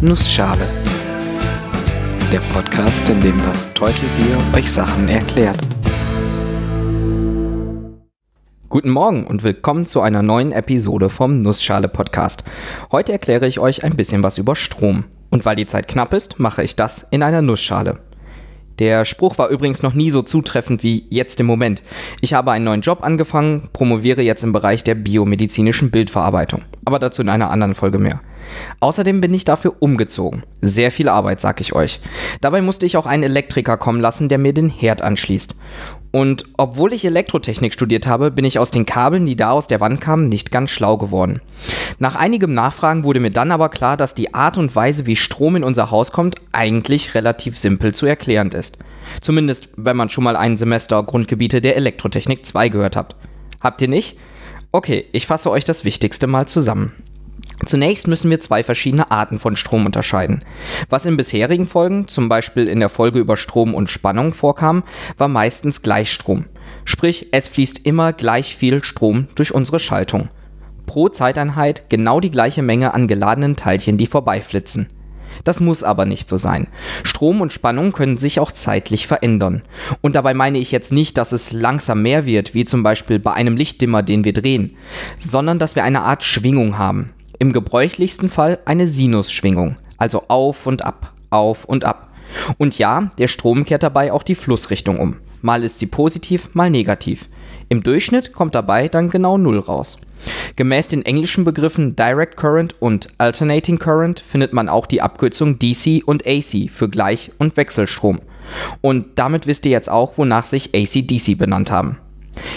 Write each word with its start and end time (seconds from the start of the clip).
Nussschale. 0.00 0.64
Der 2.30 2.38
Podcast, 2.52 3.08
in 3.08 3.20
dem 3.20 3.36
das 3.44 3.74
Teutelbier 3.74 4.38
euch 4.54 4.70
Sachen 4.70 5.08
erklärt. 5.08 5.58
Guten 8.68 8.90
Morgen 8.90 9.26
und 9.26 9.42
willkommen 9.42 9.86
zu 9.86 10.00
einer 10.00 10.22
neuen 10.22 10.52
Episode 10.52 11.08
vom 11.10 11.38
Nussschale 11.38 11.88
Podcast. 11.88 12.44
Heute 12.92 13.10
erkläre 13.10 13.48
ich 13.48 13.58
euch 13.58 13.82
ein 13.82 13.96
bisschen 13.96 14.22
was 14.22 14.38
über 14.38 14.54
Strom. 14.54 15.02
Und 15.30 15.44
weil 15.44 15.56
die 15.56 15.66
Zeit 15.66 15.88
knapp 15.88 16.14
ist, 16.14 16.38
mache 16.38 16.62
ich 16.62 16.76
das 16.76 17.04
in 17.10 17.24
einer 17.24 17.42
Nussschale. 17.42 17.98
Der 18.78 19.04
Spruch 19.04 19.36
war 19.38 19.48
übrigens 19.48 19.82
noch 19.82 19.94
nie 19.94 20.12
so 20.12 20.22
zutreffend 20.22 20.84
wie 20.84 21.06
jetzt 21.10 21.40
im 21.40 21.46
Moment. 21.46 21.82
Ich 22.20 22.34
habe 22.34 22.52
einen 22.52 22.64
neuen 22.64 22.82
Job 22.82 23.02
angefangen, 23.02 23.68
promoviere 23.72 24.22
jetzt 24.22 24.44
im 24.44 24.52
Bereich 24.52 24.84
der 24.84 24.94
biomedizinischen 24.94 25.90
Bildverarbeitung. 25.90 26.62
Aber 26.88 26.98
dazu 26.98 27.20
in 27.20 27.28
einer 27.28 27.50
anderen 27.50 27.74
Folge 27.74 27.98
mehr. 27.98 28.22
Außerdem 28.80 29.20
bin 29.20 29.34
ich 29.34 29.44
dafür 29.44 29.74
umgezogen. 29.80 30.44
Sehr 30.62 30.90
viel 30.90 31.10
Arbeit, 31.10 31.38
sag 31.38 31.60
ich 31.60 31.74
euch. 31.74 32.00
Dabei 32.40 32.62
musste 32.62 32.86
ich 32.86 32.96
auch 32.96 33.04
einen 33.04 33.24
Elektriker 33.24 33.76
kommen 33.76 34.00
lassen, 34.00 34.30
der 34.30 34.38
mir 34.38 34.54
den 34.54 34.70
Herd 34.70 35.02
anschließt. 35.02 35.54
Und 36.12 36.46
obwohl 36.56 36.94
ich 36.94 37.04
Elektrotechnik 37.04 37.74
studiert 37.74 38.06
habe, 38.06 38.30
bin 38.30 38.46
ich 38.46 38.58
aus 38.58 38.70
den 38.70 38.86
Kabeln, 38.86 39.26
die 39.26 39.36
da 39.36 39.50
aus 39.50 39.66
der 39.66 39.80
Wand 39.80 40.00
kamen, 40.00 40.30
nicht 40.30 40.50
ganz 40.50 40.70
schlau 40.70 40.96
geworden. 40.96 41.42
Nach 41.98 42.16
einigem 42.16 42.54
Nachfragen 42.54 43.04
wurde 43.04 43.20
mir 43.20 43.32
dann 43.32 43.52
aber 43.52 43.68
klar, 43.68 43.98
dass 43.98 44.14
die 44.14 44.32
Art 44.32 44.56
und 44.56 44.74
Weise, 44.74 45.04
wie 45.04 45.16
Strom 45.16 45.56
in 45.56 45.64
unser 45.64 45.90
Haus 45.90 46.10
kommt, 46.10 46.36
eigentlich 46.52 47.14
relativ 47.14 47.58
simpel 47.58 47.94
zu 47.94 48.06
erklären 48.06 48.52
ist. 48.52 48.78
Zumindest, 49.20 49.68
wenn 49.76 49.98
man 49.98 50.08
schon 50.08 50.24
mal 50.24 50.36
ein 50.36 50.56
Semester 50.56 51.02
Grundgebiete 51.02 51.60
der 51.60 51.76
Elektrotechnik 51.76 52.46
2 52.46 52.70
gehört 52.70 52.96
hat. 52.96 53.14
Habt 53.60 53.82
ihr 53.82 53.88
nicht? 53.88 54.16
Okay, 54.70 55.06
ich 55.12 55.26
fasse 55.26 55.50
euch 55.50 55.64
das 55.64 55.86
Wichtigste 55.86 56.26
mal 56.26 56.46
zusammen. 56.46 56.92
Zunächst 57.64 58.06
müssen 58.06 58.30
wir 58.30 58.38
zwei 58.38 58.62
verschiedene 58.62 59.10
Arten 59.10 59.38
von 59.38 59.56
Strom 59.56 59.86
unterscheiden. 59.86 60.44
Was 60.90 61.06
in 61.06 61.16
bisherigen 61.16 61.66
Folgen, 61.66 62.06
zum 62.06 62.28
Beispiel 62.28 62.68
in 62.68 62.78
der 62.78 62.90
Folge 62.90 63.18
über 63.18 63.38
Strom 63.38 63.74
und 63.74 63.90
Spannung 63.90 64.32
vorkam, 64.32 64.84
war 65.16 65.28
meistens 65.28 65.80
Gleichstrom. 65.80 66.44
Sprich, 66.84 67.28
es 67.32 67.48
fließt 67.48 67.86
immer 67.86 68.12
gleich 68.12 68.56
viel 68.56 68.84
Strom 68.84 69.28
durch 69.34 69.54
unsere 69.54 69.80
Schaltung. 69.80 70.28
Pro 70.86 71.08
Zeiteinheit 71.08 71.88
genau 71.88 72.20
die 72.20 72.30
gleiche 72.30 72.62
Menge 72.62 72.92
an 72.92 73.08
geladenen 73.08 73.56
Teilchen, 73.56 73.96
die 73.96 74.06
vorbeiflitzen. 74.06 74.90
Das 75.44 75.60
muss 75.60 75.82
aber 75.82 76.04
nicht 76.04 76.28
so 76.28 76.36
sein. 76.36 76.68
Strom 77.04 77.40
und 77.40 77.52
Spannung 77.52 77.92
können 77.92 78.18
sich 78.18 78.40
auch 78.40 78.52
zeitlich 78.52 79.06
verändern. 79.06 79.62
Und 80.00 80.16
dabei 80.16 80.34
meine 80.34 80.58
ich 80.58 80.72
jetzt 80.72 80.92
nicht, 80.92 81.18
dass 81.18 81.32
es 81.32 81.52
langsam 81.52 82.02
mehr 82.02 82.26
wird, 82.26 82.54
wie 82.54 82.64
zum 82.64 82.82
Beispiel 82.82 83.18
bei 83.18 83.32
einem 83.32 83.56
Lichtdimmer, 83.56 84.02
den 84.02 84.24
wir 84.24 84.32
drehen, 84.32 84.76
sondern 85.18 85.58
dass 85.58 85.76
wir 85.76 85.84
eine 85.84 86.02
Art 86.02 86.22
Schwingung 86.22 86.78
haben. 86.78 87.12
Im 87.38 87.52
gebräuchlichsten 87.52 88.28
Fall 88.28 88.58
eine 88.64 88.88
Sinusschwingung, 88.88 89.76
also 89.96 90.24
auf 90.28 90.66
und 90.66 90.84
ab, 90.84 91.12
auf 91.30 91.64
und 91.64 91.84
ab. 91.84 92.07
Und 92.58 92.78
ja, 92.78 93.10
der 93.18 93.28
Strom 93.28 93.64
kehrt 93.64 93.82
dabei 93.82 94.12
auch 94.12 94.22
die 94.22 94.34
Flussrichtung 94.34 94.98
um. 94.98 95.16
Mal 95.42 95.64
ist 95.64 95.78
sie 95.78 95.86
positiv, 95.86 96.50
mal 96.54 96.70
negativ. 96.70 97.28
Im 97.68 97.82
Durchschnitt 97.82 98.32
kommt 98.32 98.54
dabei 98.54 98.88
dann 98.88 99.10
genau 99.10 99.38
Null 99.38 99.58
raus. 99.58 99.98
Gemäß 100.56 100.88
den 100.88 101.04
englischen 101.04 101.44
Begriffen 101.44 101.94
Direct 101.94 102.36
Current 102.36 102.74
und 102.80 103.08
Alternating 103.18 103.78
Current 103.78 104.20
findet 104.20 104.52
man 104.52 104.68
auch 104.68 104.86
die 104.86 105.00
Abkürzung 105.00 105.58
DC 105.58 106.02
und 106.04 106.26
AC 106.26 106.70
für 106.70 106.88
Gleich- 106.88 107.30
und 107.38 107.56
Wechselstrom. 107.56 108.20
Und 108.80 109.06
damit 109.16 109.46
wisst 109.46 109.66
ihr 109.66 109.72
jetzt 109.72 109.90
auch, 109.90 110.16
wonach 110.16 110.44
sich 110.44 110.74
AC-DC 110.74 111.36
benannt 111.36 111.70
haben. 111.70 111.98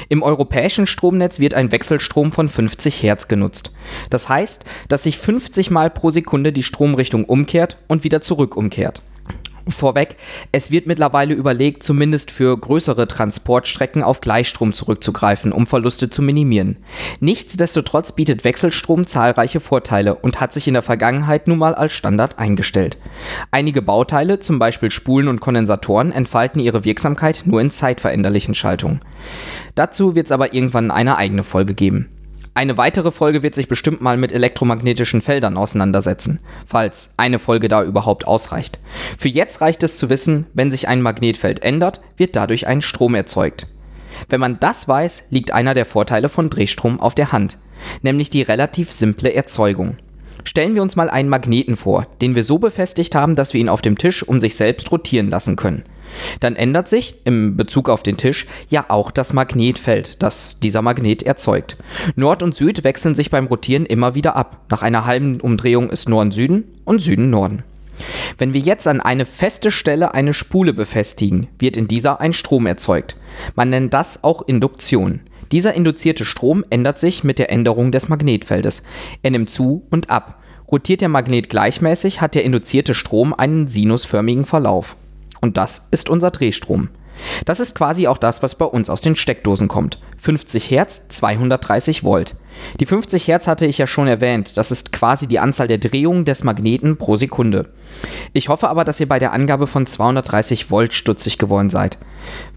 Im 0.10 0.24
europäischen 0.24 0.88
Stromnetz 0.88 1.40
wird 1.40 1.54
ein 1.54 1.72
Wechselstrom 1.72 2.32
von 2.32 2.48
50 2.48 3.04
Hertz 3.04 3.28
genutzt. 3.28 3.74
Das 4.10 4.30
heißt, 4.30 4.64
dass 4.88 5.04
sich 5.04 5.18
50 5.18 5.72
Mal 5.72 5.90
pro 5.90 6.12
Sekunde 6.12 6.54
die 6.54 6.64
Stromrichtung 6.64 7.26
umkehrt 7.26 7.78
und 7.88 8.04
wieder 8.04 8.22
zurück 8.22 8.56
umkehrt. 8.56 9.02
Vorweg, 9.68 10.16
es 10.52 10.72
wird 10.72 10.88
mittlerweile 10.88 11.34
überlegt, 11.34 11.84
zumindest 11.84 12.32
für 12.32 12.58
größere 12.58 13.08
Transportstrecken 13.08 14.04
auf 14.04 14.22
Gleichstrom 14.22 14.74
zurückzugreifen, 14.74 15.52
um 15.52 15.68
Verluste 15.68 16.10
zu 16.10 16.22
minimieren. 16.22 16.78
Nichtsdestotrotz 17.20 18.14
bietet 18.14 18.44
Wechselstrom 18.44 19.06
zahlreiche 19.06 19.60
Vorteile 19.60 20.16
und 20.16 20.40
hat 20.40 20.54
sich 20.54 20.68
in 20.68 20.74
der 20.74 20.84
Vergangenheit 20.84 21.48
nun 21.48 21.60
mal 21.60 21.76
als 21.76 21.94
Standard 21.94 22.40
eingestellt. 22.40 22.98
Einige 23.52 23.82
Bauteile, 23.82 24.40
zum 24.40 24.60
Beispiel 24.60 24.92
Spulen 24.92 25.28
und 25.28 25.42
Kondensatoren, 25.42 26.12
entfalten 26.12 26.60
ihre 26.60 26.86
Wirksamkeit 26.86 27.44
nur 27.46 27.62
in 27.62 27.72
zeitveränderlichen 27.72 28.56
Schaltungen. 28.56 29.02
Dazu 29.76 30.16
wird 30.16 30.28
es 30.28 30.32
aber 30.32 30.54
irgendwann 30.54 30.92
eine 30.92 31.18
eigene 31.18 31.44
Folge 31.44 31.74
geben. 31.74 32.10
Eine 32.54 32.78
weitere 32.78 33.12
Folge 33.12 33.44
wird 33.44 33.56
sich 33.56 33.70
bestimmt 33.70 34.02
mal 34.02 34.18
mit 34.18 34.34
elektromagnetischen 34.34 35.22
Feldern 35.22 35.56
auseinandersetzen, 35.56 36.42
falls 36.66 37.14
eine 37.16 37.40
Folge 37.40 37.70
da 37.70 37.82
überhaupt 37.82 38.28
ausreicht. 38.28 38.80
Für 39.18 39.30
jetzt 39.30 39.62
reicht 39.62 39.84
es 39.84 39.98
zu 39.98 40.10
wissen, 40.10 40.48
wenn 40.54 40.70
sich 40.70 40.90
ein 40.90 41.02
Magnetfeld 41.02 41.64
ändert, 41.64 42.02
wird 42.18 42.36
dadurch 42.36 42.68
ein 42.68 42.82
Strom 42.82 43.16
erzeugt. 43.16 43.68
Wenn 44.28 44.42
man 44.42 44.60
das 44.60 44.86
weiß, 44.86 45.28
liegt 45.30 45.52
einer 45.54 45.74
der 45.74 45.86
Vorteile 45.86 46.28
von 46.28 46.50
Drehstrom 46.50 47.00
auf 47.00 47.16
der 47.16 47.32
Hand, 47.32 47.58
nämlich 48.02 48.30
die 48.30 48.42
relativ 48.42 48.92
simple 48.92 49.34
Erzeugung. 49.34 49.96
Stellen 50.44 50.76
wir 50.76 50.82
uns 50.82 50.98
mal 50.98 51.10
einen 51.10 51.30
Magneten 51.30 51.78
vor, 51.78 52.08
den 52.22 52.36
wir 52.36 52.44
so 52.44 52.60
befestigt 52.60 53.16
haben, 53.16 53.38
dass 53.38 53.54
wir 53.54 53.62
ihn 53.62 53.70
auf 53.70 53.82
dem 53.82 53.98
Tisch 53.98 54.24
um 54.28 54.42
sich 54.42 54.56
selbst 54.56 54.92
rotieren 54.92 55.30
lassen 55.30 55.56
können. 55.56 55.84
Dann 56.40 56.56
ändert 56.56 56.90
sich 56.90 57.16
im 57.26 57.58
Bezug 57.58 57.90
auf 57.90 58.04
den 58.04 58.18
Tisch 58.18 58.48
ja 58.70 58.86
auch 58.88 59.12
das 59.12 59.34
Magnetfeld, 59.34 60.22
das 60.22 60.60
dieser 60.60 60.82
Magnet 60.82 61.24
erzeugt. 61.24 61.78
Nord 62.16 62.44
und 62.44 62.56
Süd 62.56 62.84
wechseln 62.84 63.16
sich 63.16 63.30
beim 63.30 63.48
Rotieren 63.48 63.86
immer 63.86 64.16
wieder 64.16 64.36
ab. 64.36 64.66
Nach 64.70 64.82
einer 64.82 65.06
halben 65.06 65.40
Umdrehung 65.42 65.90
ist 65.90 66.10
Norden 66.10 66.32
Süden 66.32 66.64
und 66.86 67.00
Süden 67.00 67.30
Norden. 67.30 67.64
Wenn 68.38 68.54
wir 68.54 68.62
jetzt 68.62 68.88
an 68.88 69.02
eine 69.02 69.26
feste 69.26 69.72
Stelle 69.72 70.14
eine 70.14 70.34
Spule 70.34 70.74
befestigen, 70.74 71.48
wird 71.60 71.78
in 71.78 71.88
dieser 71.88 72.20
ein 72.20 72.34
Strom 72.34 72.66
erzeugt. 72.66 73.16
Man 73.56 73.70
nennt 73.70 73.94
das 73.94 74.24
auch 74.24 74.42
Induktion. 74.48 75.22
Dieser 75.52 75.74
induzierte 75.74 76.26
Strom 76.26 76.64
ändert 76.70 76.98
sich 76.98 77.24
mit 77.24 77.38
der 77.38 77.52
Änderung 77.52 77.92
des 77.92 78.08
Magnetfeldes. 78.08 78.84
Er 79.22 79.32
nimmt 79.32 79.50
zu 79.50 79.86
und 79.90 80.10
ab. 80.10 80.42
Rotiert 80.72 81.02
der 81.02 81.10
Magnet 81.10 81.50
gleichmäßig, 81.50 82.22
hat 82.22 82.36
der 82.36 82.46
induzierte 82.46 82.94
Strom 82.94 83.34
einen 83.34 83.68
sinusförmigen 83.68 84.46
Verlauf. 84.46 84.96
Und 85.42 85.58
das 85.58 85.88
ist 85.92 86.10
unser 86.10 86.32
Drehstrom. 86.32 86.90
Das 87.46 87.60
ist 87.60 87.76
quasi 87.76 88.08
auch 88.08 88.18
das, 88.18 88.42
was 88.42 88.56
bei 88.56 88.66
uns 88.66 88.90
aus 88.90 89.02
den 89.02 89.16
Steckdosen 89.16 89.68
kommt. 89.68 90.00
50 90.20 90.72
Hertz, 90.72 91.08
230 91.10 92.04
Volt. 92.04 92.36
Die 92.80 92.86
50 92.86 93.28
Hertz 93.28 93.48
hatte 93.48 93.66
ich 93.66 93.78
ja 93.78 93.88
schon 93.88 94.08
erwähnt. 94.08 94.58
Das 94.58 94.72
ist 94.72 94.92
quasi 94.92 95.28
die 95.28 95.40
Anzahl 95.40 95.68
der 95.68 95.78
Drehungen 95.78 96.26
des 96.26 96.44
Magneten 96.44 96.98
pro 96.98 97.16
Sekunde. 97.16 97.70
Ich 98.34 98.50
hoffe 98.50 98.70
aber, 98.70 98.84
dass 98.86 99.00
ihr 99.00 99.08
bei 99.08 99.20
der 99.20 99.34
Angabe 99.34 99.68
von 99.68 99.86
230 99.86 100.72
Volt 100.72 100.94
stutzig 100.94 101.38
geworden 101.38 101.70
seid. 101.70 101.98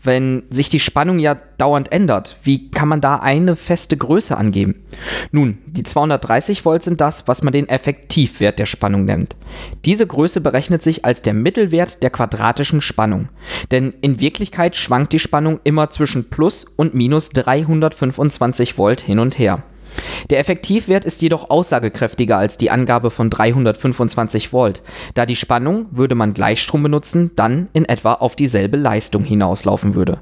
Wenn 0.02 0.44
sich 0.50 0.68
die 0.68 0.80
Spannung 0.80 1.18
ja 1.18 1.36
dauernd 1.58 1.90
ändert, 1.92 2.36
wie 2.42 2.70
kann 2.70 2.88
man 2.88 3.00
da 3.00 3.16
eine 3.16 3.56
feste 3.56 3.96
Größe 3.96 4.36
angeben? 4.36 4.84
Nun, 5.32 5.58
die 5.66 5.82
230 5.82 6.64
Volt 6.64 6.82
sind 6.82 7.00
das, 7.00 7.26
was 7.26 7.42
man 7.42 7.52
den 7.52 7.68
Effektivwert 7.68 8.58
der 8.58 8.66
Spannung 8.66 9.04
nennt. 9.04 9.36
Diese 9.84 10.06
Größe 10.06 10.40
berechnet 10.40 10.82
sich 10.82 11.04
als 11.04 11.22
der 11.22 11.34
Mittelwert 11.34 12.02
der 12.02 12.10
quadratischen 12.10 12.80
Spannung. 12.80 13.28
Denn 13.70 13.94
in 14.00 14.20
Wirklichkeit 14.20 14.76
schwankt 14.76 15.12
die 15.12 15.18
Spannung 15.18 15.60
immer 15.64 15.90
zwischen 15.90 16.30
plus 16.30 16.64
und 16.64 16.94
minus 16.94 17.30
325 17.30 18.78
Volt 18.78 19.00
hin 19.00 19.18
und 19.18 19.38
her. 19.38 19.62
Der 20.30 20.38
Effektivwert 20.38 21.04
ist 21.04 21.22
jedoch 21.22 21.50
aussagekräftiger 21.50 22.36
als 22.36 22.58
die 22.58 22.70
Angabe 22.70 23.10
von 23.10 23.30
325 23.30 24.52
Volt, 24.52 24.82
da 25.14 25.26
die 25.26 25.36
Spannung, 25.36 25.86
würde 25.90 26.14
man 26.14 26.34
Gleichstrom 26.34 26.82
benutzen, 26.82 27.30
dann 27.36 27.68
in 27.72 27.84
etwa 27.84 28.14
auf 28.14 28.36
dieselbe 28.36 28.76
Leistung 28.76 29.24
hinauslaufen 29.24 29.94
würde. 29.94 30.20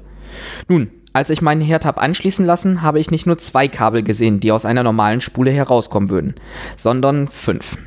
Nun, 0.67 0.89
als 1.13 1.29
ich 1.29 1.41
meinen 1.41 1.61
Herd 1.61 1.85
habe 1.85 2.01
anschließen 2.01 2.45
lassen, 2.45 2.81
habe 2.81 2.99
ich 2.99 3.11
nicht 3.11 3.27
nur 3.27 3.37
zwei 3.37 3.67
Kabel 3.67 4.01
gesehen, 4.01 4.39
die 4.39 4.51
aus 4.51 4.65
einer 4.65 4.83
normalen 4.83 5.21
Spule 5.21 5.51
herauskommen 5.51 6.09
würden, 6.09 6.35
sondern 6.75 7.27
fünf. 7.27 7.77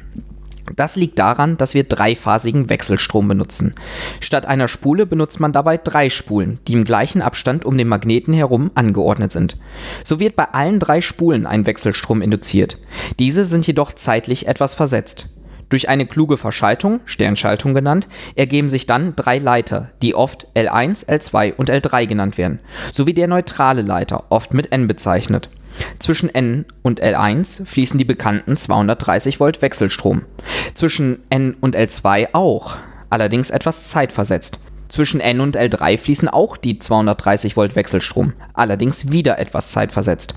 Das 0.77 0.95
liegt 0.95 1.19
daran, 1.19 1.57
dass 1.57 1.75
wir 1.75 1.85
dreiphasigen 1.85 2.69
Wechselstrom 2.69 3.27
benutzen. 3.27 3.75
Statt 4.21 4.47
einer 4.47 4.69
Spule 4.69 5.07
benutzt 5.07 5.41
man 5.41 5.53
dabei 5.53 5.79
drei 5.79 6.11
Spulen, 6.11 6.59
die 6.69 6.75
im 6.75 6.85
gleichen 6.85 7.23
Abstand 7.23 7.65
um 7.65 7.79
den 7.79 7.89
Magneten 7.89 8.35
herum 8.35 8.71
angeordnet 8.75 9.33
sind. 9.33 9.57
So 10.05 10.21
wird 10.21 10.37
bei 10.37 10.45
allen 10.45 10.79
drei 10.79 11.01
Spulen 11.01 11.47
ein 11.47 11.67
Wechselstrom 11.67 12.21
induziert. 12.21 12.79
Diese 13.19 13.47
sind 13.47 13.67
jedoch 13.67 13.93
zeitlich 13.95 14.47
etwas 14.47 14.75
versetzt. 14.75 15.29
Durch 15.69 15.89
eine 15.89 16.07
kluge 16.07 16.37
Verschaltung, 16.37 17.01
Sternschaltung 17.07 17.75
genannt, 17.75 18.07
ergeben 18.37 18.69
sich 18.69 18.87
dann 18.87 19.17
drei 19.17 19.39
Leiter, 19.39 19.91
die 20.01 20.15
oft 20.15 20.47
L1, 20.55 21.07
L2 21.07 21.55
und 21.55 21.71
L3 21.71 22.07
genannt 22.07 22.39
werden, 22.39 22.61
sowie 22.93 23.15
der 23.15 23.27
neutrale 23.27 23.83
Leiter, 23.83 24.25
oft 24.29 24.55
mit 24.55 24.71
N 24.71 24.87
bezeichnet. 24.87 25.49
Zwischen 25.99 26.35
N 26.35 26.65
und 26.83 27.03
L1 27.03 27.67
fließen 27.67 27.99
die 27.99 28.05
bekannten 28.05 28.57
230 28.57 29.41
Volt 29.41 29.63
Wechselstrom. 29.63 30.25
Zwischen 30.75 31.21
N 31.31 31.57
und 31.61 31.77
L2 31.77 32.29
auch, 32.33 32.77
allerdings 33.11 33.51
etwas 33.51 33.89
zeitversetzt. 33.89 34.59
Zwischen 34.89 35.21
N 35.21 35.41
und 35.41 35.57
L3 35.57 35.99
fließen 35.99 36.29
auch 36.29 36.57
die 36.57 36.79
230 36.79 37.57
Volt 37.57 37.75
Wechselstrom, 37.75 38.35
allerdings 38.55 39.11
wieder 39.11 39.39
etwas 39.39 39.73
zeitversetzt. 39.73 40.35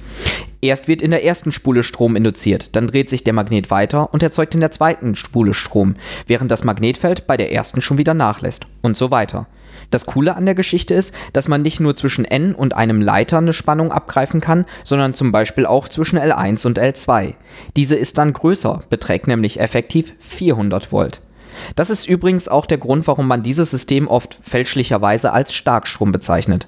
Erst 0.62 0.88
wird 0.88 1.02
in 1.02 1.12
der 1.12 1.24
ersten 1.24 1.52
Spule 1.52 1.84
Strom 1.84 2.16
induziert, 2.16 2.76
dann 2.76 2.88
dreht 2.88 3.10
sich 3.10 3.24
der 3.24 3.34
Magnet 3.34 3.70
weiter 3.70 4.14
und 4.14 4.24
erzeugt 4.24 4.56
in 4.56 4.60
der 4.60 4.72
zweiten 4.72 5.16
Spule 5.16 5.54
Strom, 5.54 5.96
während 6.26 6.50
das 6.52 6.64
Magnetfeld 6.64 7.28
bei 7.28 7.38
der 7.38 7.52
ersten 7.52 7.82
schon 7.82 7.98
wieder 7.98 8.14
nachlässt 8.14 8.66
und 8.82 8.98
so 8.98 9.12
weiter. 9.12 9.48
Das 9.92 10.06
Coole 10.06 10.36
an 10.36 10.46
der 10.46 10.56
Geschichte 10.56 10.94
ist, 10.94 11.14
dass 11.34 11.48
man 11.48 11.62
nicht 11.62 11.80
nur 11.80 11.96
zwischen 11.96 12.26
N 12.26 12.54
und 12.54 12.76
einem 12.76 13.02
Leiter 13.02 13.38
eine 13.40 13.54
Spannung 13.54 13.92
abgreifen 13.92 14.42
kann, 14.42 14.66
sondern 14.84 15.14
zum 15.14 15.32
Beispiel 15.32 15.66
auch 15.66 15.88
zwischen 15.88 16.20
L1 16.20 16.66
und 16.68 16.80
L2. 16.80 17.34
Diese 17.76 17.96
ist 17.96 18.18
dann 18.18 18.34
größer, 18.34 18.82
beträgt 18.90 19.28
nämlich 19.28 19.60
effektiv 19.60 20.14
400 20.20 20.92
Volt. 20.92 21.22
Das 21.76 21.90
ist 21.90 22.08
übrigens 22.08 22.48
auch 22.48 22.66
der 22.66 22.78
Grund, 22.78 23.08
warum 23.08 23.28
man 23.28 23.44
dieses 23.44 23.72
System 23.72 24.08
oft 24.08 24.38
fälschlicherweise 24.42 25.32
als 25.32 25.54
Starkstrom 25.54 26.12
bezeichnet. 26.12 26.68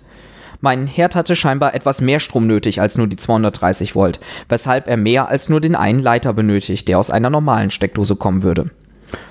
Mein 0.60 0.86
Herd 0.86 1.16
hatte 1.16 1.36
scheinbar 1.36 1.74
etwas 1.74 2.02
mehr 2.02 2.20
Strom 2.20 2.46
nötig 2.46 2.82
als 2.82 2.96
nur 2.96 3.08
die 3.08 3.16
230 3.16 3.96
Volt, 3.96 4.20
weshalb 4.48 4.88
er 4.88 4.98
mehr 4.98 5.28
als 5.28 5.50
nur 5.50 5.60
den 5.60 5.76
einen 5.76 6.00
Leiter 6.00 6.34
benötigt, 6.34 6.88
der 6.88 7.00
aus 7.00 7.10
einer 7.10 7.32
normalen 7.32 7.72
Steckdose 7.72 8.16
kommen 8.16 8.44
würde. 8.44 8.70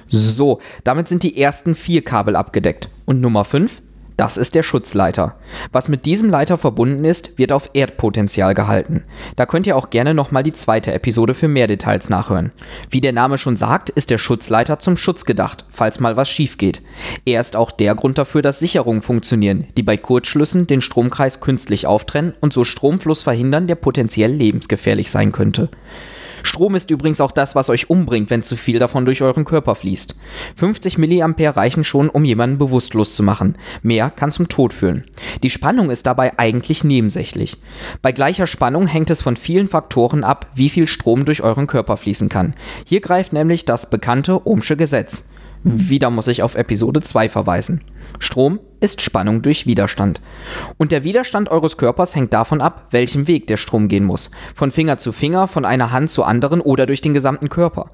So, 0.09 0.61
damit 0.85 1.09
sind 1.09 1.23
die 1.23 1.41
ersten 1.41 1.75
vier 1.75 2.03
Kabel 2.03 2.37
abgedeckt. 2.37 2.88
Und 3.05 3.21
Nummer 3.21 3.44
5? 3.44 3.82
Das 4.21 4.37
ist 4.37 4.55
der 4.55 4.62
Schutzleiter. 4.62 5.37
Was 5.73 5.88
mit 5.88 6.05
diesem 6.05 6.29
Leiter 6.29 6.59
verbunden 6.59 7.06
ist, 7.06 7.38
wird 7.38 7.53
auf 7.53 7.71
Erdpotenzial 7.73 8.53
gehalten. 8.53 9.05
Da 9.35 9.47
könnt 9.47 9.67
ihr 9.67 9.79
auch 9.79 9.88
gerne 9.88 10.12
nochmal 10.12 10.43
die 10.43 10.53
zweite 10.53 10.93
Episode 10.93 11.32
für 11.32 11.49
mehr 11.49 11.67
Details 11.67 12.11
nachhören. 12.11 12.53
Wie 12.91 13.00
der 13.00 13.15
Name 13.15 13.38
schon 13.38 13.56
sagt, 13.56 13.88
ist 13.88 14.11
der 14.11 14.19
Schutzleiter 14.19 14.79
zum 14.79 14.99
Schutz 14.99 15.25
gedacht, 15.25 15.65
falls 15.71 16.00
mal 16.00 16.19
was 16.19 16.29
schief 16.29 16.59
geht. 16.59 16.82
Er 17.25 17.41
ist 17.41 17.56
auch 17.56 17.71
der 17.71 17.94
Grund 17.94 18.19
dafür, 18.19 18.43
dass 18.43 18.59
Sicherungen 18.59 19.00
funktionieren, 19.00 19.69
die 19.79 19.82
bei 19.82 19.97
Kurzschlüssen 19.97 20.67
den 20.67 20.82
Stromkreis 20.82 21.41
künstlich 21.41 21.87
auftrennen 21.87 22.35
und 22.41 22.53
so 22.53 22.65
Stromfluss 22.65 23.23
verhindern, 23.23 23.69
der 23.69 23.77
potenziell 23.77 24.32
lebensgefährlich 24.32 25.11
sein 25.11 25.32
könnte. 25.32 25.71
Strom 26.43 26.75
ist 26.75 26.91
übrigens 26.91 27.21
auch 27.21 27.33
das, 27.33 27.55
was 27.55 27.71
euch 27.71 27.91
umbringt, 27.91 28.31
wenn 28.31 28.43
zu 28.43 28.57
viel 28.57 28.79
davon 28.79 29.05
durch 29.05 29.23
euren 29.23 29.45
Körper 29.45 29.75
fließt. 29.75 30.15
50 30.57 30.99
mA 30.99 31.31
reichen 31.51 31.85
schon, 31.85 32.09
um 32.09 32.25
jemanden 32.25 32.59
bewusstlos 32.59 33.15
zu 33.15 33.23
machen. 33.23 33.57
Mehr 33.83 34.11
kann 34.11 34.33
zum 34.33 34.49
Tod 34.49 34.73
führen. 34.73 35.05
Die 35.43 35.51
Spannung 35.51 35.91
ist 35.91 36.07
dabei 36.07 36.39
eigentlich 36.39 36.85
nebensächlich. 36.85 37.57
Bei 38.03 38.13
gleicher 38.13 38.47
Spannung 38.47 38.87
hängt 38.87 39.11
es 39.11 39.23
von 39.23 39.37
vielen 39.37 39.69
Faktoren 39.69 40.25
ab, 40.25 40.47
wie 40.55 40.69
viel 40.69 40.87
Strom 40.87 41.25
durch 41.25 41.43
euren 41.43 41.67
Körper 41.67 41.97
fließen 41.97 42.29
kann. 42.29 42.55
Hier 42.85 43.01
greift 43.01 43.33
nämlich 43.33 43.65
das 43.65 43.91
bekannte 43.91 44.47
Ohmsche 44.47 44.77
Gesetz. 44.77 45.25
Wieder 45.62 46.09
muss 46.09 46.27
ich 46.27 46.43
auf 46.43 46.55
Episode 46.55 47.01
2 47.01 47.29
verweisen. 47.29 47.83
Strom 48.19 48.61
ist 48.81 49.03
Spannung 49.03 49.43
durch 49.43 49.67
Widerstand. 49.67 50.23
Und 50.79 50.91
der 50.91 51.05
Widerstand 51.05 51.51
eures 51.51 51.77
Körpers 51.77 52.17
hängt 52.17 52.33
davon 52.33 52.62
ab, 52.62 52.87
welchen 52.93 53.27
Weg 53.27 53.47
der 53.47 53.59
Strom 53.59 53.89
gehen 53.89 54.05
muss. 54.05 54.31
Von 54.55 54.71
Finger 54.71 54.97
zu 54.97 55.12
Finger, 55.12 55.49
von 55.49 55.67
einer 55.67 55.91
Hand 55.91 56.09
zu 56.09 56.25
anderen 56.25 56.62
oder 56.62 56.87
durch 56.87 57.03
den 57.03 57.12
gesamten 57.12 57.51
Körper. 57.51 57.91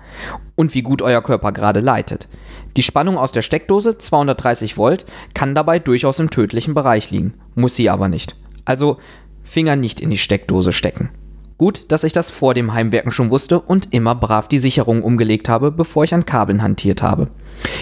Und 0.55 0.75
wie 0.75 0.83
gut 0.83 1.03
euer 1.03 1.23
Körper 1.23 1.51
gerade 1.51 1.81
leitet. 1.81 2.29
Die 2.77 2.85
Spannung 2.85 3.19
aus 3.19 3.33
der 3.33 3.43
Steckdose, 3.43 3.99
230 3.99 4.77
Volt, 4.77 5.05
kann 5.35 5.57
dabei 5.57 5.81
durchaus 5.81 6.21
im 6.21 6.31
tödlichen 6.31 6.75
Bereich 6.75 7.11
liegen. 7.11 7.35
Muss 7.57 7.75
sie 7.75 7.91
aber 7.91 8.09
nicht. 8.09 8.37
Also 8.65 8.99
Finger 9.43 9.75
nicht 9.75 10.01
in 10.01 10.11
die 10.11 10.19
Steckdose 10.19 10.73
stecken. 10.73 11.11
Gut, 11.59 11.85
dass 11.89 12.05
ich 12.05 12.13
das 12.13 12.31
vor 12.31 12.53
dem 12.53 12.75
Heimwerken 12.75 13.13
schon 13.13 13.31
wusste 13.31 13.61
und 13.61 13.95
immer 13.95 14.15
brav 14.15 14.47
die 14.47 14.59
Sicherung 14.59 15.03
umgelegt 15.03 15.49
habe, 15.49 15.73
bevor 15.73 16.05
ich 16.05 16.13
an 16.13 16.27
Kabeln 16.27 16.63
hantiert 16.63 17.03
habe. 17.03 17.31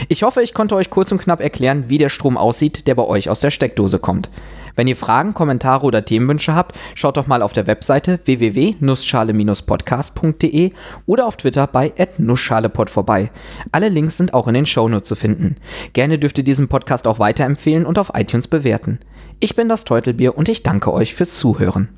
Ich 0.09 0.23
hoffe, 0.23 0.43
ich 0.43 0.55
konnte 0.55 0.77
euch 0.77 0.91
kurz 0.91 1.11
und 1.11 1.21
knapp 1.21 1.41
erklären, 1.41 1.87
wie 1.89 1.99
der 1.99 2.09
Strom 2.09 2.37
aussieht, 2.37 2.87
der 2.87 2.95
bei 2.95 3.05
euch 3.05 3.29
aus 3.29 3.41
der 3.41 3.51
Steckdose 3.51 3.99
kommt. 3.99 4.31
Wenn 4.77 4.87
ihr 4.87 4.95
Fragen, 4.97 5.35
Kommentare 5.35 5.85
oder 5.87 6.05
Themenwünsche 6.05 6.55
habt, 6.55 6.79
schaut 6.95 7.17
doch 7.17 7.27
mal 7.27 7.43
auf 7.43 7.53
der 7.53 7.67
Webseite 7.67 8.21
www.nussschale-podcast.de 8.25 10.71
oder 11.07 11.27
auf 11.27 11.37
Twitter 11.37 11.67
bei 11.67 11.93
@nussschalepod 12.19 12.91
vorbei. 12.91 13.33
Alle 13.73 13.89
Links 13.89 14.17
sind 14.17 14.35
auch 14.35 14.47
in 14.49 14.55
den 14.55 14.67
Shownotes 14.67 15.09
zu 15.09 15.17
finden. 15.17 15.57
Gerne 15.93 16.19
dürft 16.19 16.39
ihr 16.39 16.45
diesen 16.45 16.67
Podcast 16.69 17.07
auch 17.07 17.21
weiterempfehlen 17.21 17.87
und 17.87 17.99
auf 17.99 18.13
iTunes 18.15 18.49
bewerten. 18.49 18.99
Ich 19.41 19.57
bin 19.57 19.69
das 19.69 19.85
Teutelbier 19.85 20.37
und 20.37 20.49
ich 20.49 20.63
danke 20.63 20.93
euch 20.93 21.15
fürs 21.15 21.39
Zuhören. 21.39 21.89